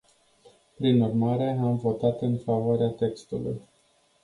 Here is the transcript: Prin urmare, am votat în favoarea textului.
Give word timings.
Prin 0.77 1.01
urmare, 1.01 1.51
am 1.61 1.75
votat 1.77 2.21
în 2.21 2.37
favoarea 2.37 2.89
textului. 2.89 3.61